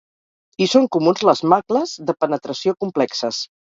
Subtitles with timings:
[0.61, 3.49] Hi són comuns les macles de penetració complexes.